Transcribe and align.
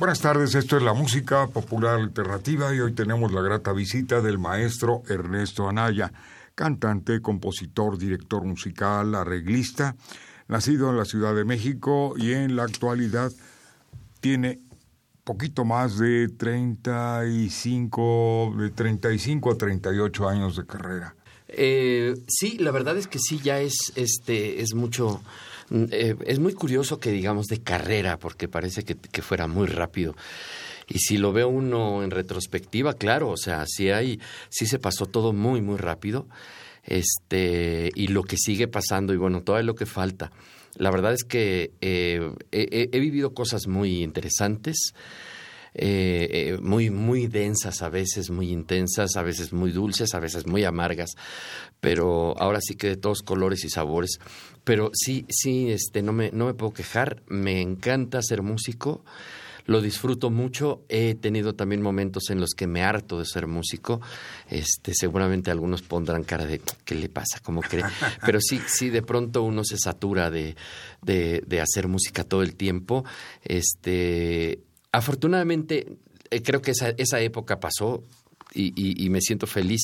Buenas 0.00 0.22
tardes, 0.22 0.54
esto 0.54 0.78
es 0.78 0.82
la 0.82 0.94
música 0.94 1.46
popular 1.48 2.00
alternativa 2.00 2.74
y 2.74 2.80
hoy 2.80 2.94
tenemos 2.94 3.32
la 3.32 3.42
grata 3.42 3.74
visita 3.74 4.22
del 4.22 4.38
maestro 4.38 5.02
Ernesto 5.06 5.68
Anaya, 5.68 6.10
cantante, 6.54 7.20
compositor, 7.20 7.98
director 7.98 8.42
musical, 8.42 9.14
arreglista, 9.14 9.96
nacido 10.48 10.88
en 10.88 10.96
la 10.96 11.04
Ciudad 11.04 11.34
de 11.34 11.44
México 11.44 12.14
y 12.16 12.32
en 12.32 12.56
la 12.56 12.62
actualidad 12.62 13.30
tiene 14.20 14.60
poquito 15.22 15.66
más 15.66 15.98
de 15.98 16.28
35, 16.28 18.54
de 18.56 18.70
35 18.70 19.52
a 19.52 19.58
38 19.58 20.28
años 20.30 20.56
de 20.56 20.64
carrera. 20.64 21.14
Eh, 21.46 22.14
sí, 22.26 22.56
la 22.56 22.70
verdad 22.70 22.96
es 22.96 23.06
que 23.06 23.18
sí, 23.18 23.38
ya 23.42 23.60
es, 23.60 23.92
este, 23.96 24.62
es 24.62 24.72
mucho, 24.72 25.20
eh, 25.70 26.16
es 26.26 26.38
muy 26.38 26.52
curioso 26.52 26.98
que 26.98 27.10
digamos 27.12 27.46
de 27.46 27.62
carrera, 27.62 28.18
porque 28.18 28.48
parece 28.48 28.84
que, 28.84 29.22
fuera 29.22 29.46
muy 29.46 29.66
rápido. 29.66 30.16
Y 30.88 30.98
si 30.98 31.18
lo 31.18 31.32
ve 31.32 31.44
uno 31.44 32.02
en 32.02 32.10
retrospectiva, 32.10 32.94
claro, 32.94 33.30
o 33.30 33.36
sea, 33.36 33.64
sí 33.66 33.90
hay, 33.90 34.20
sí 34.48 34.66
se 34.66 34.78
pasó 34.78 35.06
todo 35.06 35.32
muy, 35.32 35.60
muy 35.60 35.76
rápido. 35.76 36.26
Este, 36.82 37.90
y 37.94 38.08
lo 38.08 38.24
que 38.24 38.36
sigue 38.36 38.66
pasando, 38.66 39.12
y 39.12 39.16
bueno, 39.16 39.42
todo 39.42 39.62
lo 39.62 39.74
que 39.74 39.86
falta. 39.86 40.32
La 40.76 40.90
verdad 40.90 41.12
es 41.12 41.24
que 41.24 41.72
eh, 41.80 42.32
he, 42.52 43.00
vivido 43.00 43.34
cosas 43.34 43.66
muy 43.66 44.02
interesantes. 44.02 44.94
Eh, 45.74 46.28
eh, 46.30 46.58
muy, 46.60 46.90
muy 46.90 47.26
densas, 47.26 47.82
a 47.82 47.88
veces 47.88 48.30
muy 48.30 48.50
intensas, 48.50 49.16
a 49.16 49.22
veces 49.22 49.52
muy 49.52 49.70
dulces, 49.70 50.14
a 50.14 50.20
veces 50.20 50.46
muy 50.46 50.64
amargas, 50.64 51.10
pero 51.80 52.36
ahora 52.38 52.60
sí 52.60 52.74
que 52.74 52.88
de 52.88 52.96
todos 52.96 53.22
colores 53.22 53.64
y 53.64 53.70
sabores. 53.70 54.18
Pero 54.64 54.90
sí, 54.92 55.26
sí, 55.28 55.70
este, 55.70 56.02
no 56.02 56.12
me, 56.12 56.30
no 56.32 56.46
me 56.46 56.54
puedo 56.54 56.72
quejar, 56.72 57.22
me 57.28 57.60
encanta 57.60 58.20
ser 58.22 58.42
músico 58.42 59.04
lo 59.66 59.80
disfruto 59.80 60.30
mucho. 60.30 60.82
He 60.88 61.14
tenido 61.14 61.54
también 61.54 61.80
momentos 61.80 62.30
en 62.30 62.40
los 62.40 62.54
que 62.56 62.66
me 62.66 62.82
harto 62.82 63.20
de 63.20 63.24
ser 63.24 63.46
músico. 63.46 64.00
Este, 64.48 64.92
seguramente 64.94 65.52
algunos 65.52 65.82
pondrán 65.82 66.24
cara 66.24 66.44
de 66.44 66.60
¿qué 66.84 66.96
le 66.96 67.08
pasa? 67.08 67.38
¿Cómo 67.40 67.60
cree? 67.60 67.84
Pero 68.26 68.40
sí, 68.40 68.60
sí, 68.66 68.90
de 68.90 69.02
pronto 69.02 69.42
uno 69.42 69.62
se 69.62 69.78
satura 69.78 70.28
de, 70.28 70.56
de, 71.02 71.44
de 71.46 71.60
hacer 71.60 71.86
música 71.86 72.24
todo 72.24 72.42
el 72.42 72.56
tiempo. 72.56 73.04
Este, 73.44 74.58
afortunadamente, 74.92 75.98
eh, 76.30 76.42
creo 76.42 76.62
que 76.62 76.72
esa, 76.72 76.90
esa 76.90 77.20
época 77.20 77.60
pasó. 77.60 78.04
Y, 78.52 78.72
y, 78.74 79.04
y, 79.04 79.10
me 79.10 79.20
siento 79.20 79.46
feliz 79.46 79.82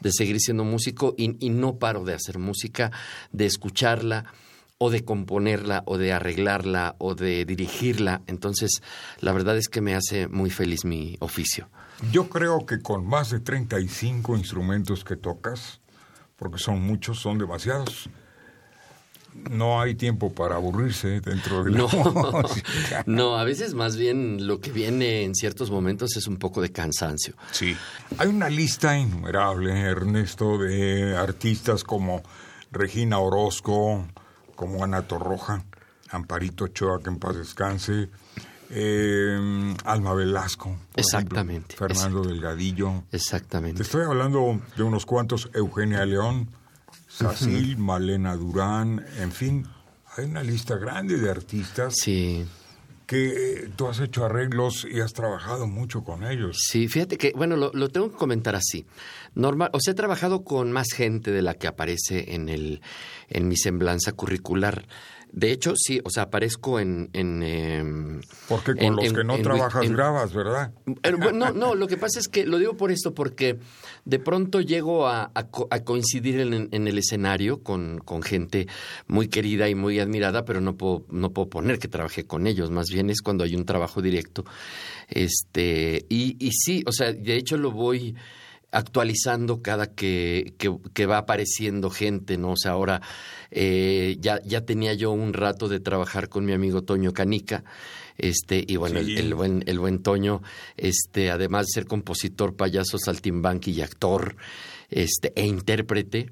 de 0.00 0.10
seguir 0.10 0.40
siendo 0.40 0.64
músico 0.64 1.14
y, 1.18 1.36
y 1.38 1.50
no 1.50 1.78
paro 1.78 2.02
de 2.02 2.14
hacer 2.14 2.38
música, 2.38 2.90
de 3.30 3.44
escucharla 3.44 4.32
o 4.78 4.90
de 4.90 5.04
componerla 5.04 5.82
o 5.86 5.98
de 5.98 6.12
arreglarla 6.12 6.96
o 6.98 7.14
de 7.14 7.44
dirigirla. 7.44 8.22
Entonces, 8.26 8.82
la 9.20 9.32
verdad 9.32 9.56
es 9.56 9.68
que 9.68 9.80
me 9.80 9.94
hace 9.94 10.28
muy 10.28 10.50
feliz 10.50 10.86
mi 10.86 11.16
oficio. 11.20 11.68
Yo 12.10 12.28
creo 12.28 12.66
que 12.66 12.80
con 12.80 13.06
más 13.06 13.30
de 13.30 13.40
35 13.40 14.36
instrumentos 14.36 15.04
que 15.04 15.16
tocas, 15.16 15.80
porque 16.36 16.58
son 16.58 16.82
muchos, 16.82 17.18
son 17.18 17.38
demasiados, 17.38 18.10
no 19.50 19.80
hay 19.80 19.94
tiempo 19.94 20.32
para 20.32 20.56
aburrirse 20.56 21.20
dentro 21.20 21.64
de 21.64 21.70
la 21.70 21.78
no, 21.78 21.88
música. 21.88 23.04
No, 23.06 23.36
a 23.36 23.44
veces 23.44 23.74
más 23.74 23.96
bien 23.96 24.46
lo 24.46 24.60
que 24.60 24.72
viene 24.72 25.22
en 25.22 25.34
ciertos 25.34 25.70
momentos 25.70 26.16
es 26.16 26.26
un 26.26 26.36
poco 26.36 26.62
de 26.62 26.72
cansancio. 26.72 27.34
Sí. 27.50 27.76
Hay 28.18 28.28
una 28.28 28.48
lista 28.48 28.98
innumerable, 28.98 29.78
Ernesto, 29.80 30.58
de 30.58 31.16
artistas 31.16 31.84
como 31.84 32.22
Regina 32.70 33.18
Orozco, 33.18 34.06
como 34.54 34.82
Ana 34.84 35.02
Torroja, 35.02 35.64
Amparito 36.10 36.64
Ochoa, 36.64 37.00
que 37.02 37.10
en 37.10 37.18
paz 37.18 37.36
descanse, 37.36 38.08
eh, 38.70 39.74
Alma 39.84 40.14
Velasco. 40.14 40.76
Exactamente. 40.96 41.74
Ejemplo, 41.74 41.94
Fernando 41.94 42.28
Delgadillo. 42.28 43.04
Exactamente. 43.12 43.78
Te 43.78 43.82
estoy 43.82 44.04
hablando 44.04 44.60
de 44.76 44.82
unos 44.82 45.06
cuantos, 45.06 45.50
Eugenia 45.54 46.04
León, 46.04 46.48
Sacil. 47.16 47.78
Malena 47.78 48.36
Durán, 48.36 49.04
en 49.18 49.32
fin, 49.32 49.66
hay 50.16 50.26
una 50.26 50.42
lista 50.42 50.76
grande 50.76 51.16
de 51.16 51.30
artistas. 51.30 51.94
Sí. 51.96 52.44
Que 53.06 53.70
tú 53.76 53.86
has 53.86 54.00
hecho 54.00 54.24
arreglos 54.24 54.84
y 54.90 55.00
has 55.00 55.12
trabajado 55.12 55.66
mucho 55.68 56.02
con 56.02 56.24
ellos. 56.24 56.58
Sí, 56.68 56.88
fíjate 56.88 57.16
que, 57.16 57.32
bueno, 57.36 57.56
lo, 57.56 57.70
lo 57.72 57.88
tengo 57.88 58.10
que 58.10 58.16
comentar 58.16 58.56
así. 58.56 58.84
Normal, 59.34 59.70
o 59.72 59.78
sea, 59.80 59.92
he 59.92 59.94
trabajado 59.94 60.42
con 60.42 60.72
más 60.72 60.88
gente 60.92 61.30
de 61.30 61.40
la 61.40 61.54
que 61.54 61.68
aparece 61.68 62.34
en, 62.34 62.48
el, 62.48 62.80
en 63.28 63.46
mi 63.46 63.56
semblanza 63.56 64.12
curricular. 64.12 64.86
De 65.32 65.52
hecho, 65.52 65.74
sí, 65.76 66.00
o 66.04 66.10
sea, 66.10 66.24
aparezco 66.24 66.80
en... 66.80 67.10
en 67.12 67.42
eh, 67.42 68.20
porque 68.48 68.74
con 68.74 68.84
en, 68.84 68.96
los 68.96 69.12
que 69.12 69.24
no 69.24 69.38
trabajas 69.38 69.90
grabas, 69.90 70.32
¿verdad? 70.32 70.72
No, 71.34 71.52
no, 71.52 71.74
lo 71.74 71.86
que 71.86 71.96
pasa 71.96 72.18
es 72.20 72.28
que 72.28 72.46
lo 72.46 72.58
digo 72.58 72.76
por 72.76 72.90
esto, 72.90 73.14
porque 73.14 73.58
de 74.04 74.18
pronto 74.18 74.60
llego 74.60 75.06
a, 75.06 75.30
a, 75.34 75.48
a 75.70 75.84
coincidir 75.84 76.40
en, 76.40 76.88
el 76.88 76.98
escenario 76.98 77.62
con, 77.62 77.98
con, 77.98 78.22
gente 78.22 78.66
muy 79.08 79.28
querida 79.28 79.68
y 79.68 79.74
muy 79.74 80.00
admirada, 80.00 80.44
pero 80.44 80.60
no 80.60 80.76
puedo, 80.76 81.04
no 81.10 81.30
puedo 81.32 81.50
poner 81.50 81.78
que 81.78 81.88
trabajé 81.88 82.24
con 82.24 82.46
ellos, 82.46 82.70
más 82.70 82.86
bien 82.90 83.10
es 83.10 83.20
cuando 83.20 83.44
hay 83.44 83.56
un 83.56 83.66
trabajo 83.66 84.00
directo. 84.00 84.44
Este, 85.08 86.06
y, 86.08 86.36
y 86.38 86.52
sí, 86.52 86.82
o 86.86 86.92
sea, 86.92 87.12
de 87.12 87.36
hecho 87.36 87.58
lo 87.58 87.72
voy 87.72 88.14
actualizando 88.76 89.62
cada 89.62 89.86
que, 89.86 90.52
que, 90.58 90.76
que, 90.92 91.06
va 91.06 91.16
apareciendo 91.16 91.88
gente, 91.88 92.36
¿no? 92.36 92.52
O 92.52 92.56
sea, 92.56 92.72
ahora 92.72 93.00
eh, 93.50 94.18
ya, 94.20 94.38
ya 94.44 94.66
tenía 94.66 94.92
yo 94.92 95.12
un 95.12 95.32
rato 95.32 95.68
de 95.68 95.80
trabajar 95.80 96.28
con 96.28 96.44
mi 96.44 96.52
amigo 96.52 96.82
Toño 96.82 97.14
Canica, 97.14 97.64
este, 98.18 98.62
y 98.66 98.76
bueno, 98.76 99.00
sí. 99.02 99.12
el, 99.12 99.18
el, 99.18 99.34
buen, 99.34 99.64
el 99.66 99.78
buen 99.78 100.02
Toño, 100.02 100.42
este, 100.76 101.30
además 101.30 101.66
de 101.66 101.72
ser 101.72 101.86
compositor, 101.86 102.54
payaso, 102.54 102.98
saltimbanqui 102.98 103.70
y 103.70 103.80
actor, 103.80 104.36
este, 104.90 105.32
e 105.34 105.46
intérprete, 105.46 106.30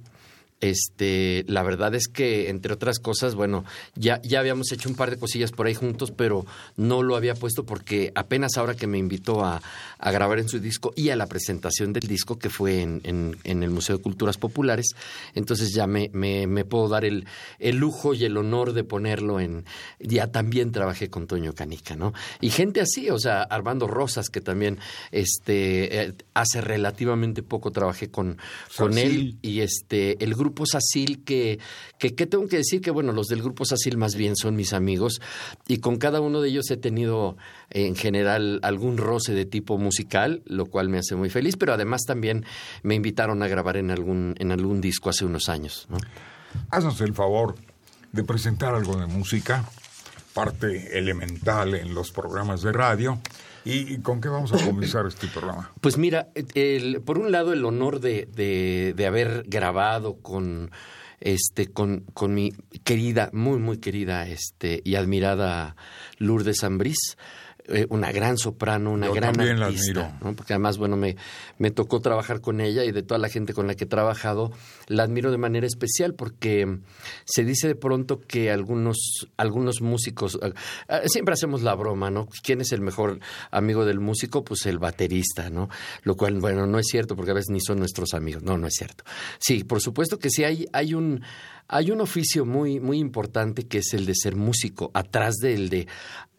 este, 0.60 1.44
la 1.46 1.62
verdad 1.62 1.94
es 1.94 2.08
que, 2.08 2.48
entre 2.48 2.72
otras 2.72 2.98
cosas, 2.98 3.34
bueno, 3.34 3.64
ya, 3.96 4.20
ya 4.22 4.40
habíamos 4.40 4.72
hecho 4.72 4.88
un 4.88 4.94
par 4.94 5.10
de 5.10 5.18
cosillas 5.18 5.52
por 5.52 5.66
ahí 5.66 5.74
juntos, 5.74 6.10
pero 6.10 6.46
no 6.76 7.02
lo 7.02 7.16
había 7.16 7.34
puesto 7.34 7.64
porque 7.66 8.12
apenas 8.14 8.56
ahora 8.56 8.74
que 8.74 8.86
me 8.86 8.98
invitó 8.98 9.44
a, 9.44 9.60
a 9.98 10.10
grabar 10.10 10.38
en 10.38 10.48
su 10.48 10.60
disco 10.60 10.92
y 10.96 11.10
a 11.10 11.16
la 11.16 11.26
presentación 11.26 11.92
del 11.92 12.08
disco, 12.08 12.38
que 12.38 12.50
fue 12.50 12.80
en, 12.80 13.00
en, 13.04 13.36
en 13.44 13.62
el 13.62 13.70
Museo 13.70 13.96
de 13.96 14.02
Culturas 14.02 14.38
Populares, 14.38 14.94
entonces 15.34 15.72
ya 15.74 15.86
me, 15.86 16.08
me, 16.12 16.46
me, 16.46 16.64
puedo 16.64 16.88
dar 16.88 17.04
el, 17.04 17.26
el 17.58 17.76
lujo 17.76 18.14
y 18.14 18.24
el 18.24 18.36
honor 18.36 18.72
de 18.72 18.84
ponerlo 18.84 19.40
en... 19.40 19.64
Ya 19.98 20.28
también 20.28 20.72
trabajé 20.72 21.10
con 21.10 21.26
Toño 21.26 21.52
Canica, 21.54 21.96
¿no? 21.96 22.14
Y 22.40 22.50
gente 22.50 22.80
así, 22.80 23.10
o 23.10 23.18
sea, 23.18 23.42
Armando 23.42 23.86
Rosas, 23.86 24.30
que 24.30 24.40
también 24.40 24.78
este, 25.10 26.02
eh, 26.02 26.14
hace 26.32 26.60
relativamente 26.60 27.42
poco 27.42 27.70
trabajé 27.70 28.08
con, 28.10 28.38
con 28.76 28.96
él, 28.96 29.36
y 29.42 29.60
este, 29.60 30.22
el 30.24 30.34
grupo 30.34 30.43
grupo 30.44 30.66
Sacil 30.66 31.24
que, 31.24 31.58
que, 31.98 32.10
tengo 32.26 32.46
que 32.46 32.58
decir 32.58 32.82
que, 32.82 32.90
bueno, 32.90 33.12
los 33.12 33.28
del 33.28 33.42
grupo 33.42 33.64
Sacil 33.64 33.96
más 33.96 34.14
bien 34.14 34.36
son 34.36 34.54
mis 34.56 34.74
amigos 34.74 35.20
y 35.66 35.78
con 35.78 35.96
cada 35.96 36.20
uno 36.20 36.42
de 36.42 36.50
ellos 36.50 36.70
he 36.70 36.76
tenido 36.76 37.36
en 37.70 37.96
general 37.96 38.60
algún 38.62 38.98
roce 38.98 39.32
de 39.32 39.46
tipo 39.46 39.78
musical, 39.78 40.42
lo 40.44 40.66
cual 40.66 40.88
me 40.88 40.98
hace 40.98 41.16
muy 41.16 41.30
feliz, 41.30 41.56
pero 41.56 41.72
además 41.72 42.02
también 42.06 42.44
me 42.82 42.94
invitaron 42.94 43.42
a 43.42 43.48
grabar 43.48 43.78
en 43.78 43.90
algún, 43.90 44.34
en 44.38 44.52
algún 44.52 44.80
disco 44.80 45.08
hace 45.08 45.24
unos 45.24 45.48
años. 45.48 45.86
¿no? 45.88 45.96
Haznos 46.70 47.00
el 47.00 47.14
favor 47.14 47.54
de 48.12 48.22
presentar 48.22 48.74
algo 48.74 48.96
de 48.96 49.06
música, 49.06 49.64
parte 50.34 50.98
elemental 50.98 51.74
en 51.74 51.94
los 51.94 52.10
programas 52.10 52.60
de 52.62 52.72
radio. 52.72 53.18
¿Y, 53.64 53.98
con 53.98 54.20
qué 54.20 54.28
vamos 54.28 54.52
a 54.52 54.64
comenzar 54.64 55.06
este 55.06 55.26
programa? 55.26 55.72
Pues 55.80 55.96
mira, 55.96 56.28
el, 56.54 57.00
por 57.00 57.18
un 57.18 57.32
lado 57.32 57.52
el 57.52 57.64
honor 57.64 58.00
de, 58.00 58.26
de, 58.26 59.06
haber 59.06 59.44
grabado 59.46 60.16
con 60.20 60.70
este 61.20 61.72
con, 61.72 62.00
con, 62.12 62.34
mi 62.34 62.52
querida, 62.84 63.30
muy 63.32 63.58
muy 63.58 63.78
querida 63.78 64.28
este 64.28 64.82
y 64.84 64.96
admirada 64.96 65.76
Lourdes 66.18 66.62
Ambrís. 66.62 67.16
Eh, 67.66 67.86
una 67.88 68.12
gran 68.12 68.36
soprano, 68.36 68.92
una 68.92 69.08
gran 69.08 69.40
artista, 69.40 70.18
¿no? 70.22 70.36
porque 70.36 70.52
además, 70.52 70.76
bueno, 70.76 70.98
me, 70.98 71.16
me 71.56 71.70
tocó 71.70 72.00
trabajar 72.00 72.42
con 72.42 72.60
ella 72.60 72.84
y 72.84 72.92
de 72.92 73.02
toda 73.02 73.16
la 73.16 73.30
gente 73.30 73.54
con 73.54 73.66
la 73.66 73.74
que 73.74 73.84
he 73.84 73.86
trabajado, 73.86 74.52
la 74.86 75.04
admiro 75.04 75.30
de 75.30 75.38
manera 75.38 75.66
especial 75.66 76.12
porque 76.12 76.80
se 77.24 77.42
dice 77.42 77.66
de 77.68 77.74
pronto 77.74 78.20
que 78.20 78.50
algunos, 78.50 79.28
algunos 79.38 79.80
músicos, 79.80 80.38
eh, 80.42 80.52
eh, 80.90 81.02
siempre 81.06 81.32
hacemos 81.32 81.62
la 81.62 81.74
broma, 81.74 82.10
¿no? 82.10 82.28
¿Quién 82.42 82.60
es 82.60 82.70
el 82.72 82.82
mejor 82.82 83.20
amigo 83.50 83.86
del 83.86 83.98
músico? 83.98 84.44
Pues 84.44 84.66
el 84.66 84.78
baterista, 84.78 85.48
¿no? 85.48 85.70
Lo 86.02 86.16
cual, 86.16 86.38
bueno, 86.40 86.66
no 86.66 86.78
es 86.78 86.86
cierto 86.86 87.16
porque 87.16 87.30
a 87.30 87.34
veces 87.34 87.48
ni 87.48 87.62
son 87.62 87.78
nuestros 87.78 88.12
amigos, 88.12 88.42
no, 88.42 88.58
no 88.58 88.66
es 88.66 88.74
cierto. 88.74 89.04
Sí, 89.38 89.64
por 89.64 89.80
supuesto 89.80 90.18
que 90.18 90.28
sí 90.28 90.44
hay, 90.44 90.66
hay 90.72 90.92
un... 90.92 91.22
Hay 91.66 91.90
un 91.90 92.02
oficio 92.02 92.44
muy, 92.44 92.78
muy 92.78 92.98
importante 92.98 93.66
que 93.66 93.78
es 93.78 93.94
el 93.94 94.04
de 94.04 94.14
ser 94.14 94.36
músico, 94.36 94.90
atrás 94.92 95.36
del 95.36 95.70
de 95.70 95.88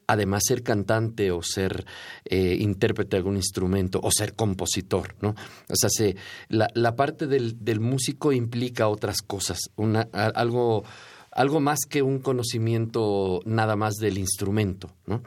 además 0.08 0.44
ser 0.48 0.64
cantante 0.64 1.32
o 1.32 1.42
ser 1.42 1.86
eh, 2.26 2.58
intérprete 2.60 3.12
de 3.12 3.18
algún 3.18 3.38
instrumento 3.38 4.00
o 4.02 4.12
ser 4.12 4.34
compositor, 4.34 5.16
¿no? 5.22 5.36
O 5.70 5.76
sea, 5.76 5.90
se, 5.90 6.16
la, 6.50 6.68
la, 6.74 6.96
parte 6.96 7.28
del, 7.28 7.64
del, 7.64 7.80
músico 7.80 8.32
implica 8.32 8.88
otras 8.88 9.22
cosas, 9.22 9.60
una, 9.76 10.02
algo, 10.12 10.84
algo 11.32 11.60
más 11.60 11.80
que 11.90 12.02
un 12.02 12.20
conocimiento 12.20 13.42
nada 13.46 13.76
más 13.76 13.96
del 13.96 14.18
instrumento, 14.18 14.92
¿no? 15.06 15.24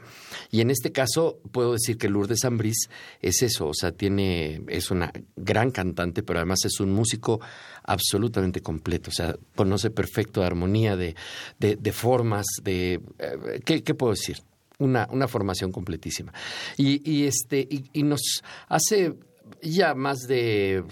Y 0.51 0.61
en 0.61 0.71
este 0.71 0.91
caso 0.91 1.39
puedo 1.51 1.73
decir 1.73 1.97
que 1.97 2.09
Lourdes 2.09 2.45
Ambrís 2.45 2.89
es 3.21 3.41
eso, 3.43 3.67
o 3.67 3.73
sea, 3.73 3.91
tiene, 3.91 4.61
es 4.67 4.91
una 4.91 5.11
gran 5.35 5.71
cantante, 5.71 6.23
pero 6.23 6.39
además 6.39 6.59
es 6.65 6.79
un 6.79 6.91
músico 6.91 7.39
absolutamente 7.83 8.61
completo, 8.61 9.09
o 9.09 9.13
sea, 9.13 9.35
conoce 9.55 9.89
perfecto 9.89 10.43
armonía 10.43 10.95
de, 10.95 11.15
de, 11.59 11.75
de 11.75 11.91
formas, 11.91 12.45
de... 12.63 13.01
Eh, 13.19 13.61
¿qué, 13.65 13.83
¿Qué 13.83 13.93
puedo 13.93 14.13
decir? 14.13 14.37
Una, 14.79 15.07
una 15.11 15.27
formación 15.27 15.71
completísima. 15.71 16.33
Y, 16.77 17.09
y 17.09 17.25
este, 17.25 17.67
y, 17.69 18.03
nos 18.03 18.41
hace 18.67 19.13
ya 19.61 19.93
más 19.93 20.19
de, 20.27 20.83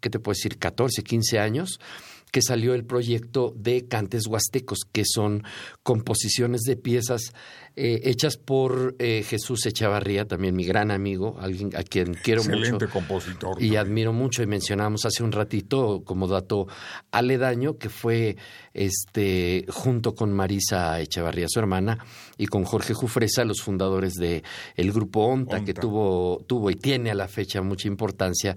¿qué 0.00 0.10
te 0.10 0.18
puedo 0.18 0.34
decir?, 0.34 0.58
14, 0.58 1.02
15 1.02 1.38
años 1.38 1.80
que 2.30 2.40
salió 2.40 2.72
el 2.72 2.84
proyecto 2.84 3.52
de 3.56 3.86
Cantes 3.86 4.26
Huastecos, 4.26 4.80
que 4.90 5.02
son 5.04 5.44
composiciones 5.82 6.62
de 6.62 6.76
piezas 6.76 7.32
eh, 7.74 8.00
hechas 8.04 8.36
por 8.36 8.96
eh, 8.98 9.22
Jesús 9.26 9.64
Echavarría, 9.64 10.26
también 10.26 10.54
mi 10.54 10.64
gran 10.64 10.90
amigo, 10.90 11.36
alguien 11.40 11.70
a 11.74 11.82
quien 11.82 12.12
quiero 12.12 12.42
Excelente 12.42 12.86
compositor. 12.86 13.62
Y 13.62 13.76
admiro 13.76 14.12
mucho, 14.12 14.42
y 14.42 14.46
mencionamos 14.46 15.06
hace 15.06 15.22
un 15.22 15.32
ratito 15.32 16.02
como 16.04 16.28
dato 16.28 16.66
aledaño, 17.10 17.78
que 17.78 17.88
fue 17.88 18.36
este 18.74 19.64
junto 19.68 20.14
con 20.14 20.32
Marisa 20.32 21.00
Echavarría, 21.00 21.46
su 21.48 21.60
hermana, 21.60 22.04
y 22.36 22.46
con 22.46 22.64
Jorge 22.64 22.92
Jufresa, 22.92 23.44
los 23.46 23.62
fundadores 23.62 24.14
de 24.14 24.42
el 24.76 24.92
grupo 24.92 25.24
Onta, 25.24 25.64
que 25.64 25.72
tuvo, 25.72 26.44
tuvo 26.46 26.70
y 26.70 26.74
tiene 26.74 27.10
a 27.10 27.14
la 27.14 27.28
fecha 27.28 27.62
mucha 27.62 27.88
importancia 27.88 28.54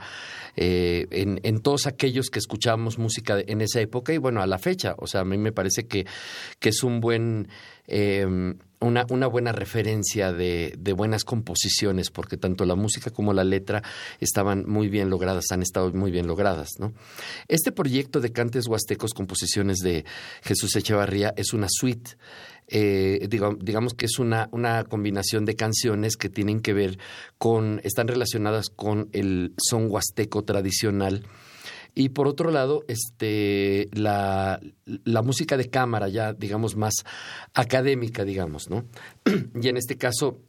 eh, 0.57 1.07
en, 1.11 1.39
en, 1.43 1.61
todos 1.61 1.87
aquellos 1.87 2.29
que 2.29 2.39
escuchamos 2.39 2.97
música 2.97 3.37
en 3.45 3.61
esa 3.61 3.79
época 3.79 4.13
y 4.13 4.17
bueno, 4.17 4.41
a 4.41 4.47
la 4.47 4.57
fecha. 4.57 4.95
O 4.97 5.07
sea, 5.07 5.21
a 5.21 5.25
mí 5.25 5.37
me 5.37 5.53
parece 5.53 5.87
que, 5.87 6.05
que 6.59 6.69
es 6.69 6.83
un 6.83 6.99
buen 6.99 7.47
eh, 7.87 8.55
una, 8.85 9.05
una, 9.09 9.27
buena 9.27 9.51
referencia 9.51 10.31
de, 10.31 10.77
buenas 10.95 11.23
composiciones, 11.23 12.11
porque 12.11 12.37
tanto 12.37 12.65
la 12.65 12.75
música 12.75 13.09
como 13.11 13.33
la 13.33 13.43
letra 13.43 13.83
estaban 14.19 14.65
muy 14.67 14.89
bien 14.89 15.09
logradas, 15.09 15.45
han 15.51 15.61
estado 15.61 15.91
muy 15.91 16.11
bien 16.11 16.27
logradas. 16.27 16.69
Este 17.47 17.71
proyecto 17.71 18.21
de 18.21 18.31
Cantes 18.31 18.67
Huastecos, 18.67 19.13
composiciones 19.13 19.79
de 19.79 20.05
Jesús 20.43 20.75
Echevarría, 20.75 21.33
es 21.35 21.53
una 21.53 21.67
suite. 21.69 22.11
Eh, 22.67 23.27
digamos 23.29 23.93
que 23.93 24.05
es 24.07 24.17
una, 24.17 24.49
una 24.51 24.83
combinación 24.85 25.45
de 25.45 25.55
canciones 25.55 26.15
que 26.17 26.29
tienen 26.29 26.61
que 26.61 26.73
ver 26.73 26.97
con, 27.37 27.79
están 27.83 28.07
relacionadas 28.07 28.69
con 28.69 29.09
el 29.11 29.53
son 29.57 29.91
huasteco 29.91 30.43
tradicional 30.43 31.23
y 31.95 32.09
por 32.09 32.27
otro 32.27 32.51
lado, 32.51 32.83
este, 32.87 33.89
la, 33.93 34.59
la 34.85 35.21
música 35.21 35.57
de 35.57 35.69
cámara, 35.69 36.09
ya 36.09 36.33
digamos 36.33 36.75
más 36.75 36.93
académica, 37.53 38.25
digamos, 38.25 38.69
¿no? 38.69 38.85
y 39.61 39.69
en 39.69 39.77
este 39.77 39.97
caso 39.97 40.39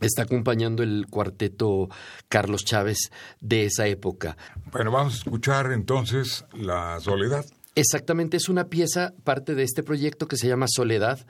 está 0.00 0.22
acompañando 0.22 0.82
el 0.82 1.06
cuarteto 1.08 1.88
Carlos 2.28 2.64
Chávez 2.64 3.10
de 3.40 3.64
esa 3.64 3.86
época. 3.86 4.36
Bueno, 4.70 4.90
vamos 4.90 5.14
a 5.14 5.16
escuchar 5.16 5.72
entonces 5.72 6.44
La 6.52 7.00
Soledad. 7.00 7.46
Exactamente, 7.74 8.36
es 8.36 8.48
una 8.48 8.68
pieza, 8.68 9.14
parte 9.24 9.54
de 9.54 9.62
este 9.62 9.82
proyecto 9.82 10.28
que 10.28 10.36
se 10.36 10.48
llama 10.48 10.66
Soledad 10.68 11.26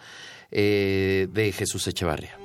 eh, 0.50 1.28
de 1.32 1.52
Jesús 1.52 1.86
Echevarria. 1.86 2.38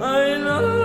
I 0.00 0.36
love 0.36 0.77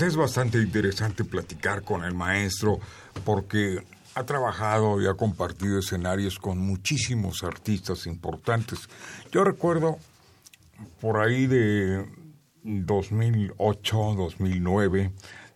Pues 0.00 0.12
es 0.12 0.16
bastante 0.16 0.56
interesante 0.56 1.26
platicar 1.26 1.82
con 1.82 2.04
el 2.04 2.14
maestro 2.14 2.80
porque 3.22 3.84
ha 4.14 4.24
trabajado 4.24 4.98
y 4.98 5.06
ha 5.06 5.12
compartido 5.12 5.78
escenarios 5.78 6.38
con 6.38 6.56
muchísimos 6.56 7.44
artistas 7.44 8.06
importantes. 8.06 8.88
Yo 9.30 9.44
recuerdo 9.44 9.98
por 11.02 11.20
ahí 11.20 11.46
de 11.46 12.06
2008, 12.62 14.14
2009, 14.16 15.12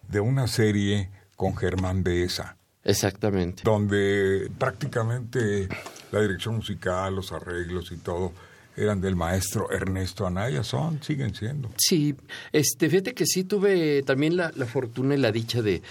de 0.09 0.21
una 0.21 0.47
serie 0.47 1.09
con 1.37 1.57
Germán 1.57 2.03
Beesa. 2.03 2.59
Exactamente. 2.83 3.63
Donde 3.65 4.51
prácticamente 4.59 5.71
la 6.13 6.21
dirección 6.21 6.57
musical, 6.57 7.17
los 7.17 7.33
arreglos 7.33 7.91
y 7.93 7.97
todo 7.97 8.35
eran 8.77 9.01
del 9.01 9.17
maestro 9.17 9.71
Ernesto 9.71 10.27
Anaya, 10.27 10.63
son, 10.63 11.03
siguen 11.03 11.35
siendo. 11.35 11.71
Sí, 11.77 12.15
este, 12.53 12.89
fíjate 12.89 13.15
que 13.15 13.27
sí 13.27 13.45
tuve 13.45 14.03
también 14.03 14.37
la, 14.37 14.51
fortuna 14.67 15.15
y 15.15 15.19
la 15.19 15.33
dicha 15.33 15.63
de, 15.63 15.83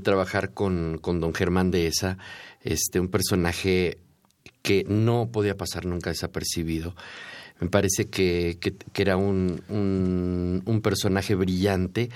trabajar 0.00 0.52
con, 0.52 0.98
con, 0.98 1.20
don 1.20 1.34
Germán 1.34 1.70
de 1.70 1.86
esa, 1.86 2.18
este, 2.62 3.00
un 3.00 3.08
personaje 3.08 3.98
que 4.62 4.84
no 4.88 5.30
podía 5.30 5.56
pasar 5.56 5.86
nunca 5.86 6.10
desapercibido. 6.10 6.94
Me 7.58 7.68
parece 7.70 8.10
que, 8.10 8.58
que, 8.60 9.02
era 9.02 9.16
un, 9.16 9.62
un, 10.66 10.80
personaje 10.82 11.34
brillante. 11.34 12.10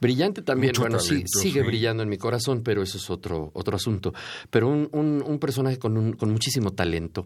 Brillante 0.00 0.42
también, 0.42 0.72
bueno, 0.76 0.98
sí, 0.98 1.22
sigue 1.26 1.62
brillando 1.62 2.02
en 2.02 2.08
mi 2.08 2.18
corazón, 2.18 2.62
pero 2.64 2.82
eso 2.82 2.98
es 2.98 3.08
otro, 3.08 3.52
otro 3.54 3.76
asunto. 3.76 4.12
Pero 4.50 4.68
un, 4.68 4.88
un, 4.92 5.38
personaje 5.38 5.78
con, 5.78 6.14
con 6.14 6.32
muchísimo 6.32 6.72
talento 6.72 7.24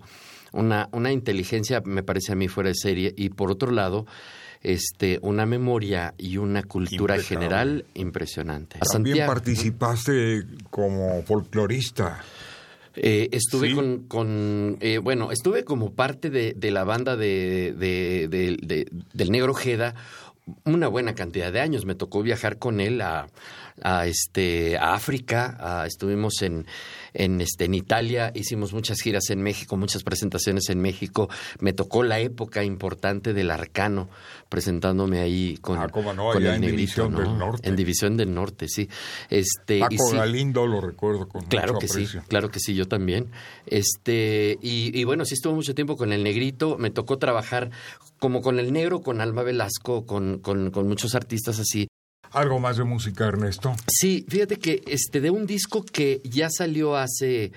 una, 0.55 0.89
una 0.93 1.13
inteligencia, 1.13 1.83
me 1.85 2.03
parece 2.03 2.33
a 2.33 2.35
mí, 2.35 2.49
fuera 2.49 2.69
de 2.69 2.75
serie, 2.75 3.15
y 3.17 3.29
por 3.31 3.51
otro 3.51 3.71
lado, 3.71 4.07
este, 4.63 5.19
una 5.23 5.45
memoria 5.45 6.15
y 6.17 6.39
una 6.39 6.63
cultura 6.63 7.19
general 7.19 7.85
impresionante. 7.95 8.79
También 8.91 9.27
participaste 9.27 10.45
como 10.71 11.23
folclorista. 11.23 12.25
Eh, 12.97 13.29
estuve 13.33 13.75
con, 13.75 14.05
con 14.05 14.77
eh, 14.81 14.99
bueno, 14.99 15.33
estuve 15.33 15.65
como 15.65 15.93
parte 15.95 16.31
de, 16.31 16.55
de 16.57 16.71
la 16.71 16.85
banda 16.85 17.17
de, 17.17 17.75
de, 17.77 18.87
del 19.13 19.31
Negro 19.33 19.53
Jeda 19.53 19.97
una 20.65 20.89
buena 20.89 21.15
cantidad 21.15 21.53
de 21.53 21.61
años. 21.61 21.85
Me 21.85 21.95
tocó 21.95 22.23
viajar 22.23 22.59
con 22.59 22.81
él 22.81 23.01
a, 23.01 23.27
a, 23.83 24.07
este, 24.07 24.77
a 24.77 24.95
África, 24.95 25.85
estuvimos 25.87 26.43
en, 26.43 26.67
en, 27.13 27.41
este, 27.41 27.65
en 27.65 27.75
Italia, 27.75 28.31
hicimos 28.35 28.73
muchas 28.73 29.01
giras 29.01 29.31
en 29.31 29.43
México, 29.43 29.77
muchas 29.77 30.03
presentaciones 30.03 30.69
en 30.69 30.81
México. 30.81 31.29
Me 31.61 31.73
tocó 31.73 32.03
la 32.03 32.21
época 32.21 32.63
importante 32.63 33.33
del 33.33 33.51
Arcano, 33.51 34.09
presentándome 34.49 35.21
ahí 35.21 35.57
con, 35.61 35.79
ah, 35.79 35.89
el 36.37 36.47
en 36.47 36.61
División 36.61 37.15
del 37.15 37.39
Norte. 37.39 37.69
En 37.69 37.77
División 37.77 38.17
del 38.17 38.35
Norte, 38.35 38.69
sí. 38.69 38.89
Este, 39.31 39.81
Paco 39.81 40.11
Galindo 40.13 40.67
lo 40.67 40.81
recuerdo 40.81 41.29
con 41.29 41.45
claro 41.47 41.79
que 41.79 41.89
sí, 41.89 42.07
claro 42.29 42.51
que 42.51 42.61
sí, 42.61 42.75
yo 42.75 42.87
también. 42.87 43.31
Este, 43.67 44.59
y, 44.63 44.99
y 44.99 45.05
bueno, 45.05 45.25
sí 45.25 45.35
estuvo 45.35 45.55
mucho 45.55 45.75
tiempo 45.75 45.97
con 45.97 46.13
el 46.13 46.23
Negrito, 46.23 46.77
me 46.79 46.91
tocó 46.91 47.19
trabajar 47.19 47.71
como 48.25 48.41
con 48.41 48.59
el 48.59 48.73
Negro, 48.73 49.03
con 49.03 49.21
Alma 49.21 49.43
Velasco, 49.43 50.07
con, 50.07 50.39
con, 50.39 50.71
con 50.71 50.89
muchos 50.89 51.15
artistas 51.15 51.59
así 51.59 51.89
algo 52.31 52.59
más 52.59 52.79
de 52.79 52.85
música, 52.85 53.27
Ernesto. 53.27 53.77
Sí, 53.87 54.25
fíjate 54.27 54.57
que 54.57 54.83
este 54.87 55.21
de 55.21 55.29
un 55.29 55.47
disco 55.47 55.85
que 55.85 56.23
ya 56.25 56.49
salió 56.49 56.97
hace 56.97 57.53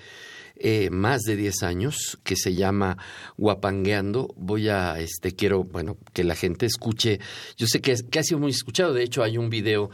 eh, 0.57 0.89
más 0.91 1.21
de 1.21 1.37
10 1.37 1.63
años, 1.63 2.19
que 2.23 2.35
se 2.35 2.53
llama 2.53 2.97
Guapangueando. 3.37 4.27
Voy 4.35 4.67
a, 4.67 4.99
este, 4.99 5.31
quiero, 5.31 5.63
bueno, 5.63 5.97
que 6.13 6.25
la 6.25 6.35
gente 6.35 6.65
escuche. 6.65 7.21
Yo 7.55 7.65
sé 7.65 7.79
que, 7.79 7.95
que 8.11 8.19
ha 8.19 8.23
sido 8.23 8.39
muy 8.39 8.51
escuchado. 8.51 8.93
De 8.93 9.03
hecho, 9.03 9.23
hay 9.23 9.37
un 9.37 9.49
video 9.49 9.89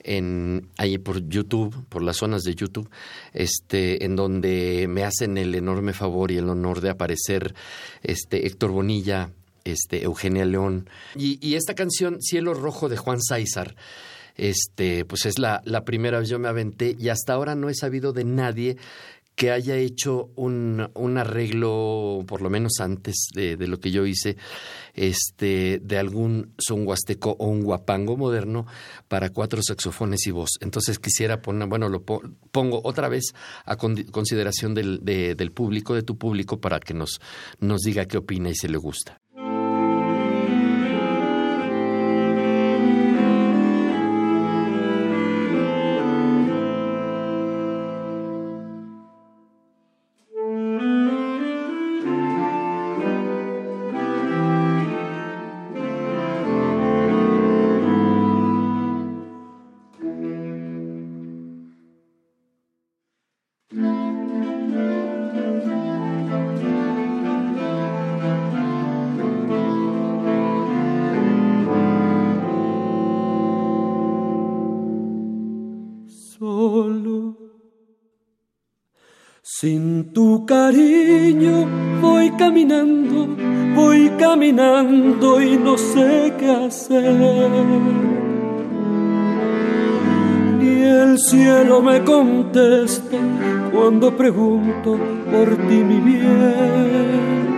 en 0.00 0.68
ahí 0.76 0.98
por 0.98 1.26
YouTube, 1.26 1.86
por 1.88 2.02
las 2.02 2.18
zonas 2.18 2.42
de 2.42 2.54
YouTube, 2.54 2.88
este, 3.32 4.04
en 4.04 4.14
donde 4.14 4.86
me 4.88 5.04
hacen 5.04 5.38
el 5.38 5.54
enorme 5.54 5.94
favor 5.94 6.30
y 6.30 6.36
el 6.36 6.48
honor 6.48 6.80
de 6.80 6.90
aparecer 6.90 7.54
este 8.02 8.46
Héctor 8.46 8.70
Bonilla, 8.70 9.32
este 9.68 10.04
Eugenia 10.04 10.44
León 10.44 10.88
y, 11.14 11.38
y 11.46 11.54
esta 11.54 11.74
canción 11.74 12.20
Cielo 12.20 12.54
Rojo 12.54 12.88
de 12.88 12.96
Juan 12.96 13.20
Sáizar 13.20 13.76
este, 14.38 15.04
pues 15.04 15.26
es 15.26 15.38
la, 15.38 15.60
la 15.64 15.84
primera 15.84 16.20
vez 16.20 16.28
yo 16.28 16.38
me 16.38 16.48
aventé 16.48 16.96
y 16.98 17.08
hasta 17.08 17.32
ahora 17.32 17.54
no 17.56 17.68
he 17.68 17.74
sabido 17.74 18.12
de 18.12 18.24
nadie 18.24 18.76
que 19.38 19.52
haya 19.52 19.76
hecho 19.76 20.30
un, 20.34 20.90
un 20.94 21.16
arreglo, 21.16 22.24
por 22.26 22.42
lo 22.42 22.50
menos 22.50 22.80
antes 22.80 23.28
de, 23.32 23.56
lo 23.68 23.78
que 23.78 23.92
yo 23.92 24.04
hice, 24.04 24.36
este, 24.94 25.78
de 25.80 25.96
algún 25.96 26.54
son 26.58 26.84
huasteco 26.84 27.36
o 27.38 27.46
un 27.46 27.62
guapango 27.62 28.16
moderno 28.16 28.66
para 29.06 29.30
cuatro 29.30 29.60
saxofones 29.62 30.26
y 30.26 30.32
voz. 30.32 30.50
Entonces 30.60 30.98
quisiera 30.98 31.40
poner, 31.40 31.68
bueno, 31.68 31.88
lo 31.88 32.02
pongo 32.02 32.80
otra 32.82 33.08
vez 33.08 33.32
a 33.64 33.76
consideración 33.76 34.74
del, 34.74 35.04
del 35.04 35.52
público, 35.52 35.94
de 35.94 36.02
tu 36.02 36.18
público, 36.18 36.60
para 36.60 36.80
que 36.80 36.94
nos, 36.94 37.20
nos 37.60 37.82
diga 37.82 38.06
qué 38.06 38.18
opina 38.18 38.50
y 38.50 38.56
si 38.56 38.66
le 38.66 38.76
gusta. 38.76 39.20
Sin 79.60 80.12
tu 80.12 80.46
cariño 80.46 81.66
voy 82.00 82.30
caminando, 82.38 83.26
voy 83.74 84.08
caminando 84.10 85.42
y 85.42 85.56
no 85.56 85.76
sé 85.76 86.32
qué 86.38 86.48
hacer. 86.48 87.56
Ni 90.60 90.80
el 90.84 91.18
cielo 91.18 91.82
me 91.82 92.04
contesta 92.04 93.16
cuando 93.72 94.16
pregunto 94.16 94.96
por 95.28 95.56
ti 95.66 95.78
mi 95.90 95.98
bien. 96.08 97.48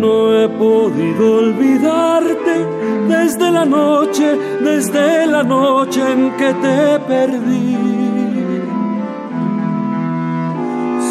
No 0.00 0.36
he 0.36 0.48
podido 0.48 1.36
olvidarte 1.42 2.66
desde 3.08 3.52
la 3.52 3.64
noche, 3.64 4.36
desde 4.64 5.28
la 5.28 5.44
noche 5.44 6.00
en 6.10 6.32
que 6.32 6.54
te 6.54 6.98
perdí 7.06 7.79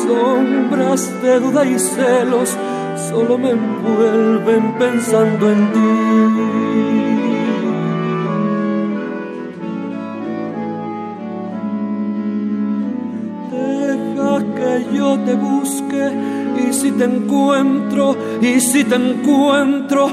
sombras 0.10 1.22
de 1.22 1.40
duda 1.40 1.66
y 1.66 1.78
celos 1.78 2.58
solo 3.10 3.38
me 3.38 3.52
envuelven 3.52 4.74
pensando 4.80 5.52
en 5.52 5.62
ti. 5.74 5.90
Deja 13.52 14.34
que 14.58 14.98
yo 14.98 15.20
te 15.20 15.34
busque 15.36 16.04
y 16.68 16.74
si 16.74 16.92
te 16.92 17.06
encuentro, 17.06 18.16
y 18.42 18.60
si 18.60 18.84
te 18.84 18.96
encuentro, 18.96 20.10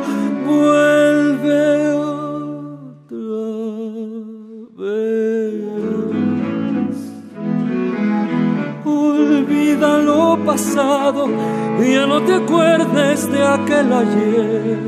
vuelve 0.47 2.06
pasado, 10.57 11.29
ya 11.79 12.07
no 12.07 12.23
te 12.23 12.33
acuerdes 12.33 13.31
de 13.31 13.43
aquel 13.45 13.93
ayer. 13.93 14.79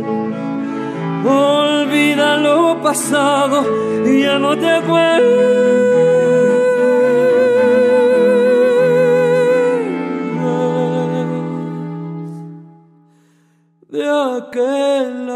Olvida 1.26 2.38
lo 2.38 2.80
pasado, 2.80 3.66
ya 4.06 4.38
no 4.38 4.56
te 4.56 4.66
acuerdes. 4.66 5.98
de 13.90 14.04
aquel 14.06 15.26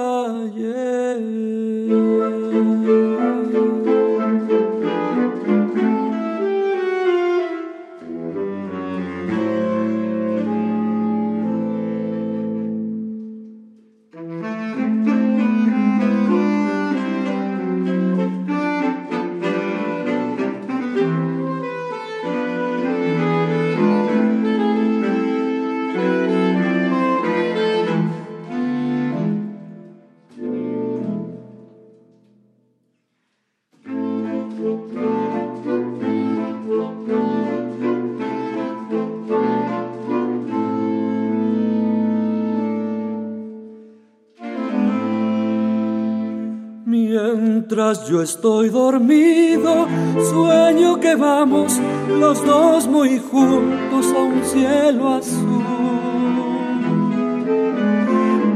Yo 47.92 48.22
estoy 48.22 48.70
dormido, 48.70 49.86
sueño 50.30 50.98
que 50.98 51.14
vamos 51.14 51.78
los 52.08 52.42
dos 52.42 52.88
muy 52.88 53.18
juntos 53.18 54.06
a 54.16 54.18
un 54.18 54.42
cielo 54.44 55.12
azul. 55.12 55.62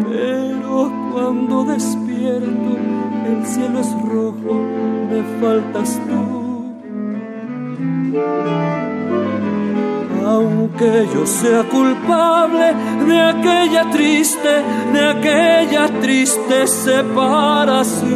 Pero 0.08 0.90
cuando 1.12 1.64
despierto, 1.64 2.78
el 3.26 3.46
cielo 3.46 3.80
es 3.80 3.92
rojo, 4.08 4.54
me 5.10 5.22
faltas 5.38 6.00
tú. 6.08 6.36
aunque 10.26 11.06
yo 11.14 11.24
sea 11.24 11.62
culpable 11.64 12.74
de 13.06 13.20
aquella 13.20 13.90
triste, 13.90 14.62
de 14.92 15.08
aquella 15.08 15.88
triste 16.00 16.66
separación. 16.66 18.06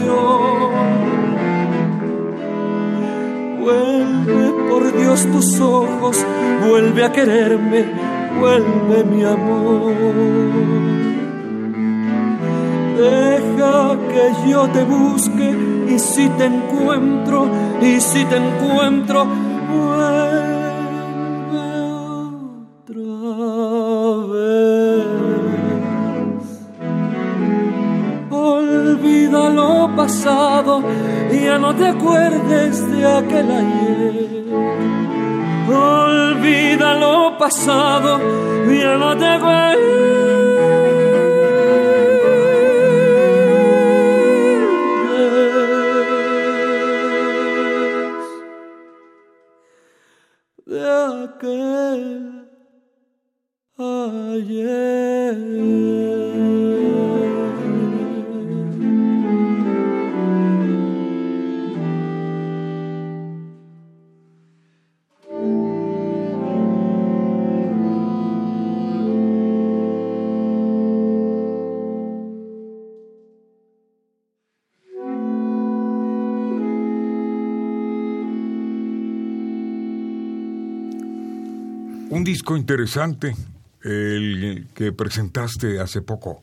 Vuelve 3.71 4.53
por 4.69 4.97
Dios 4.99 5.27
tus 5.27 5.61
ojos, 5.61 6.17
vuelve 6.67 7.05
a 7.05 7.13
quererme, 7.13 7.85
vuelve 8.41 9.05
mi 9.05 9.23
amor. 9.25 9.95
Deja 12.97 13.97
que 14.09 14.51
yo 14.51 14.69
te 14.71 14.83
busque 14.85 15.57
y 15.89 15.99
si 15.99 16.29
te 16.31 16.47
encuentro, 16.47 17.49
y 17.81 18.01
si 18.01 18.25
te 18.25 18.37
encuentro, 18.37 19.27
vuelve 19.73 20.60
pasado 30.11 30.83
ya 31.31 31.57
no 31.59 31.73
te 31.73 31.87
acuerdes 31.87 32.91
de 32.91 33.07
aquel 33.07 33.49
ayer. 33.63 34.15
Olvida 35.73 36.95
lo 36.97 37.39
pasado 37.39 38.19
ya 38.67 38.97
no 38.97 39.17
te 39.17 39.27
acuerdes. 39.27 40.60
Interesante, 82.57 83.35
el 83.83 84.69
que 84.75 84.93
presentaste 84.93 85.81
hace 85.81 86.03
poco. 86.03 86.43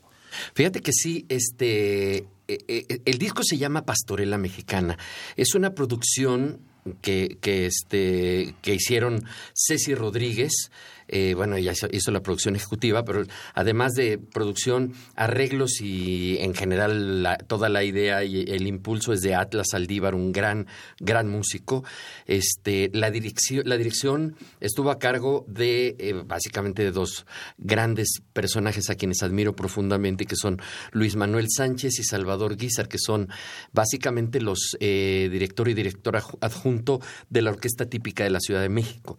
Fíjate 0.54 0.80
que 0.80 0.92
sí, 0.92 1.24
este, 1.28 2.16
eh, 2.16 2.26
eh, 2.48 3.00
el 3.04 3.18
disco 3.18 3.42
se 3.42 3.58
llama 3.58 3.84
Pastorela 3.84 4.38
Mexicana. 4.38 4.98
Es 5.36 5.54
una 5.54 5.74
producción 5.74 6.60
que, 7.02 7.38
que, 7.40 7.66
este, 7.66 8.54
que 8.62 8.74
hicieron 8.74 9.24
Ceci 9.54 9.94
Rodríguez, 9.94 10.70
eh, 11.08 11.34
bueno, 11.34 11.56
ella 11.56 11.72
hizo, 11.90 12.10
la 12.10 12.22
producción 12.22 12.56
ejecutiva, 12.56 13.04
pero 13.04 13.24
además 13.54 13.94
de 13.94 14.18
producción, 14.18 14.92
arreglos 15.14 15.80
y 15.80 16.38
en 16.40 16.54
general 16.54 17.38
toda 17.46 17.68
la 17.68 17.84
idea 17.84 18.24
y 18.24 18.42
el 18.42 18.66
impulso 18.66 19.12
es 19.12 19.20
de 19.20 19.34
Atlas 19.34 19.68
Aldívar, 19.72 20.14
un 20.14 20.32
gran, 20.32 20.66
gran 21.00 21.28
músico. 21.28 21.84
Este, 22.26 22.90
la, 22.92 23.10
dirección, 23.10 23.62
la 23.66 23.76
dirección 23.76 24.36
estuvo 24.60 24.90
a 24.90 24.98
cargo 24.98 25.44
de 25.48 25.96
eh, 25.98 26.22
básicamente 26.24 26.82
de 26.82 26.92
dos 26.92 27.26
grandes 27.56 28.22
personajes 28.32 28.90
a 28.90 28.94
quienes 28.94 29.22
admiro 29.22 29.56
profundamente, 29.56 30.26
que 30.26 30.36
son 30.36 30.60
Luis 30.92 31.16
Manuel 31.16 31.46
Sánchez 31.48 31.98
y 31.98 32.04
Salvador 32.04 32.56
Guizar, 32.56 32.88
que 32.88 32.98
son 32.98 33.28
básicamente 33.72 34.40
los 34.40 34.76
eh, 34.80 35.28
director 35.30 35.68
y 35.68 35.74
director 35.74 36.16
adjunto 36.40 37.00
de 37.30 37.42
la 37.42 37.50
orquesta 37.50 37.86
típica 37.86 38.24
de 38.24 38.30
la 38.30 38.40
Ciudad 38.40 38.60
de 38.60 38.68
México. 38.68 39.18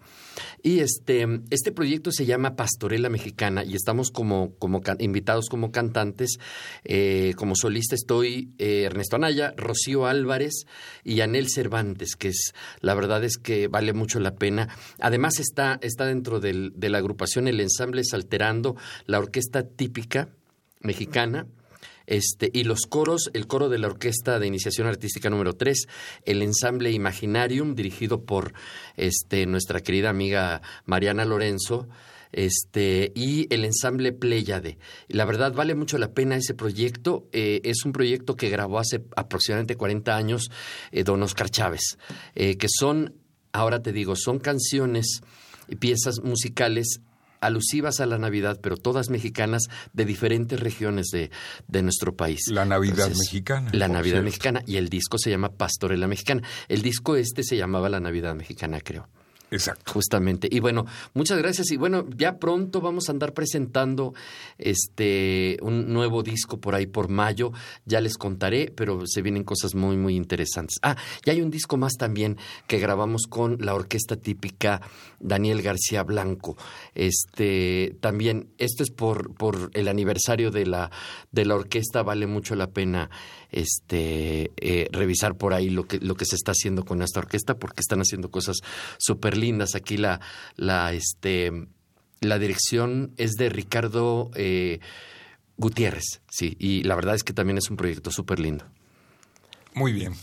Y 0.61 0.79
este, 0.79 1.41
este 1.49 1.71
proyecto 1.79 2.11
se 2.11 2.25
llama 2.25 2.57
Pastorela 2.57 3.07
Mexicana 3.07 3.63
y 3.63 3.73
estamos 3.73 4.11
como, 4.11 4.53
como 4.59 4.81
invitados 4.99 5.47
como 5.47 5.71
cantantes. 5.71 6.37
Eh, 6.83 7.33
como 7.37 7.55
solista 7.55 7.95
estoy 7.95 8.51
eh, 8.57 8.83
Ernesto 8.83 9.15
Anaya, 9.15 9.53
Rocío 9.55 10.05
Álvarez 10.05 10.65
y 11.05 11.21
Anel 11.21 11.47
Cervantes, 11.47 12.17
que 12.17 12.27
es 12.27 12.53
la 12.81 12.95
verdad 12.95 13.23
es 13.23 13.37
que 13.37 13.69
vale 13.69 13.93
mucho 13.93 14.19
la 14.19 14.35
pena. 14.35 14.67
Además 14.99 15.39
está, 15.39 15.79
está 15.81 16.05
dentro 16.05 16.41
del, 16.41 16.73
de 16.75 16.89
la 16.89 16.97
agrupación 16.97 17.47
El 17.47 17.61
Ensamble 17.61 18.03
Salterando, 18.03 18.75
la 19.05 19.19
orquesta 19.19 19.63
típica 19.63 20.27
mexicana 20.81 21.47
este, 22.09 22.49
y 22.51 22.63
los 22.63 22.87
coros, 22.87 23.29
el 23.33 23.45
coro 23.45 23.69
de 23.69 23.77
la 23.77 23.87
Orquesta 23.87 24.39
de 24.39 24.47
Iniciación 24.47 24.87
Artística 24.87 25.29
número 25.29 25.53
3, 25.53 25.87
el 26.25 26.41
ensamble 26.41 26.91
Imaginarium, 26.91 27.75
dirigido 27.75 28.25
por 28.25 28.53
este, 28.97 29.45
nuestra 29.45 29.81
querida 29.81 30.09
amiga 30.09 30.63
Mariana 30.85 31.23
Lorenzo, 31.23 31.87
este, 32.31 33.11
y 33.13 33.47
el 33.53 33.63
ensamble 33.63 34.11
Pléyade. 34.11 34.79
La 35.07 35.25
verdad 35.25 35.53
vale 35.53 35.75
mucho 35.75 35.99
la 35.99 36.11
pena 36.11 36.35
ese 36.35 36.55
proyecto. 36.55 37.27
Eh, 37.31 37.61
es 37.63 37.85
un 37.85 37.91
proyecto 37.91 38.35
que 38.35 38.49
grabó 38.49 38.79
hace 38.79 39.03
aproximadamente 39.15 39.75
40 39.75 40.15
años 40.15 40.49
eh, 40.91 41.03
don 41.03 41.21
Oscar 41.21 41.51
Chávez, 41.51 41.99
eh, 42.33 42.57
que 42.57 42.67
son, 42.69 43.13
ahora 43.51 43.83
te 43.83 43.91
digo, 43.91 44.15
son 44.15 44.39
canciones 44.39 45.21
y 45.67 45.75
piezas 45.75 46.21
musicales 46.23 47.01
alusivas 47.41 47.99
a 47.99 48.05
la 48.05 48.17
Navidad, 48.17 48.59
pero 48.61 48.77
todas 48.77 49.09
mexicanas 49.09 49.63
de 49.93 50.05
diferentes 50.05 50.59
regiones 50.59 51.07
de, 51.07 51.31
de 51.67 51.81
nuestro 51.81 52.15
país. 52.15 52.41
La 52.47 52.65
Navidad 52.65 53.09
mexicana. 53.09 53.69
La 53.73 53.87
Navidad 53.87 54.21
mexicana 54.23 54.61
y 54.65 54.77
el 54.77 54.89
disco 54.89 55.17
se 55.17 55.29
llama 55.29 55.49
Pastorela 55.49 56.07
Mexicana. 56.07 56.43
El 56.67 56.81
disco 56.81 57.15
este 57.15 57.43
se 57.43 57.57
llamaba 57.57 57.89
La 57.89 57.99
Navidad 57.99 58.35
Mexicana, 58.35 58.79
creo. 58.81 59.07
Exacto. 59.51 59.91
Justamente. 59.93 60.47
Y 60.51 60.59
bueno, 60.59 60.85
muchas 61.13 61.37
gracias. 61.37 61.71
Y 61.71 61.77
bueno, 61.77 62.05
ya 62.15 62.37
pronto 62.37 62.81
vamos 62.81 63.09
a 63.09 63.11
andar 63.11 63.33
presentando 63.33 64.13
este 64.57 65.57
un 65.61 65.91
nuevo 65.91 66.23
disco 66.23 66.59
por 66.59 66.75
ahí 66.75 66.85
por 66.85 67.09
mayo. 67.09 67.51
Ya 67.85 68.01
les 68.01 68.17
contaré, 68.17 68.71
pero 68.75 69.01
se 69.05 69.21
vienen 69.21 69.43
cosas 69.43 69.75
muy, 69.75 69.97
muy 69.97 70.15
interesantes. 70.15 70.77
Ah, 70.81 70.95
y 71.25 71.29
hay 71.29 71.41
un 71.41 71.49
disco 71.49 71.77
más 71.77 71.93
también 71.93 72.37
que 72.67 72.79
grabamos 72.79 73.23
con 73.27 73.57
la 73.59 73.73
orquesta 73.73 74.15
típica 74.15 74.81
Daniel 75.19 75.61
García 75.61 76.03
Blanco. 76.03 76.57
Este, 76.93 77.95
también, 78.01 78.49
esto 78.57 78.83
es 78.83 78.91
por, 78.91 79.33
por 79.33 79.71
el 79.73 79.87
aniversario 79.87 80.51
de 80.51 80.65
la, 80.65 80.91
de 81.31 81.45
la 81.45 81.55
orquesta, 81.55 82.03
vale 82.03 82.27
mucho 82.27 82.55
la 82.55 82.67
pena 82.67 83.09
este 83.51 84.51
eh, 84.57 84.87
revisar 84.91 85.35
por 85.35 85.53
ahí 85.53 85.69
lo 85.69 85.87
que 85.87 85.99
lo 85.99 86.15
que 86.15 86.25
se 86.25 86.35
está 86.35 86.51
haciendo 86.51 86.85
con 86.85 87.01
esta 87.01 87.19
orquesta 87.19 87.57
porque 87.57 87.79
están 87.79 87.99
haciendo 87.99 88.29
cosas 88.29 88.57
súper 88.99 89.37
lindas. 89.39 89.75
Aquí 89.75 89.97
la 89.97 90.19
la 90.55 90.93
este 90.93 91.51
la 92.21 92.37
dirección 92.37 93.13
es 93.17 93.31
de 93.33 93.49
Ricardo 93.49 94.29
eh, 94.35 94.79
Gutiérrez 95.57 96.21
sí 96.29 96.55
y 96.59 96.83
la 96.83 96.95
verdad 96.95 97.15
es 97.15 97.23
que 97.23 97.33
también 97.33 97.57
es 97.57 97.69
un 97.69 97.77
proyecto 97.77 98.11
súper 98.11 98.39
lindo 98.39 98.65
muy 99.73 99.93
bien. 99.93 100.13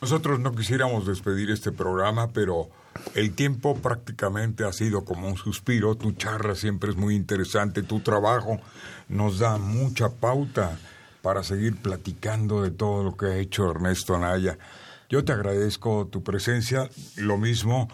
Nosotros 0.00 0.40
no 0.40 0.52
quisiéramos 0.54 1.06
despedir 1.06 1.50
este 1.50 1.72
programa 1.72 2.32
pero 2.32 2.68
el 3.14 3.34
tiempo 3.34 3.76
prácticamente 3.76 4.64
ha 4.64 4.72
sido 4.72 5.04
como 5.04 5.28
un 5.28 5.36
suspiro. 5.36 5.94
Tu 5.94 6.12
charla 6.12 6.54
siempre 6.54 6.90
es 6.90 6.96
muy 6.96 7.14
interesante 7.14 7.82
tu 7.82 8.00
trabajo 8.00 8.60
nos 9.08 9.38
da 9.38 9.58
mucha 9.58 10.10
pauta 10.10 10.78
para 11.22 11.42
seguir 11.42 11.76
platicando 11.76 12.62
de 12.62 12.70
todo 12.70 13.04
lo 13.04 13.16
que 13.16 13.26
ha 13.26 13.36
hecho 13.36 13.70
Ernesto 13.70 14.14
Anaya. 14.14 14.58
Yo 15.08 15.24
te 15.24 15.32
agradezco 15.32 16.08
tu 16.08 16.22
presencia, 16.22 16.88
lo 17.16 17.38
mismo 17.38 17.88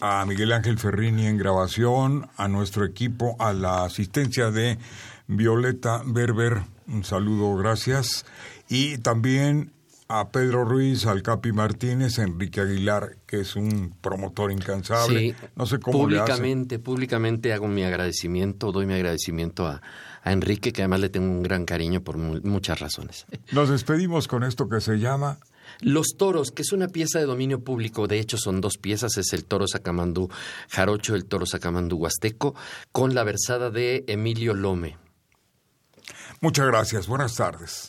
a 0.00 0.24
Miguel 0.26 0.52
Ángel 0.52 0.78
Ferrini 0.78 1.26
en 1.26 1.36
grabación, 1.36 2.28
a 2.36 2.48
nuestro 2.48 2.84
equipo, 2.84 3.36
a 3.38 3.52
la 3.52 3.84
asistencia 3.84 4.50
de 4.50 4.78
Violeta 5.26 6.02
Berber, 6.04 6.62
un 6.86 7.04
saludo, 7.04 7.56
gracias, 7.56 8.24
y 8.68 8.98
también 8.98 9.72
a 10.08 10.30
Pedro 10.30 10.64
Ruiz, 10.64 11.06
al 11.06 11.22
Capi 11.22 11.52
Martínez, 11.52 12.18
Enrique 12.18 12.60
Aguilar, 12.60 13.16
que 13.26 13.40
es 13.40 13.54
un 13.54 13.94
promotor 14.00 14.50
incansable. 14.50 15.36
no 15.54 15.66
sé 15.66 15.78
cómo 15.78 16.00
públicamente, 16.00 16.80
públicamente 16.80 17.52
hago 17.52 17.68
mi 17.68 17.84
agradecimiento, 17.84 18.72
doy 18.72 18.86
mi 18.86 18.94
agradecimiento 18.94 19.68
a, 19.68 19.80
a 20.22 20.32
Enrique, 20.32 20.72
que 20.72 20.82
además 20.82 21.00
le 21.00 21.10
tengo 21.10 21.26
un 21.26 21.44
gran 21.44 21.64
cariño 21.64 22.00
por 22.00 22.16
muchas 22.16 22.80
razones. 22.80 23.26
Nos 23.52 23.68
despedimos 23.68 24.26
con 24.26 24.42
esto 24.42 24.68
que 24.68 24.80
se 24.80 24.98
llama 24.98 25.38
los 25.80 26.14
Toros, 26.16 26.50
que 26.50 26.62
es 26.62 26.72
una 26.72 26.88
pieza 26.88 27.18
de 27.18 27.26
dominio 27.26 27.62
público, 27.62 28.06
de 28.06 28.18
hecho 28.18 28.36
son 28.38 28.60
dos 28.60 28.78
piezas, 28.78 29.16
es 29.16 29.32
el 29.32 29.44
Toro 29.44 29.66
Sacamandú 29.66 30.28
Jarocho, 30.68 31.14
el 31.14 31.26
Toro 31.26 31.46
Sacamandú 31.46 31.96
Huasteco, 31.96 32.54
con 32.92 33.14
la 33.14 33.24
versada 33.24 33.70
de 33.70 34.04
Emilio 34.06 34.54
Lome. 34.54 34.98
Muchas 36.40 36.66
gracias, 36.66 37.06
buenas 37.06 37.34
tardes. 37.34 37.88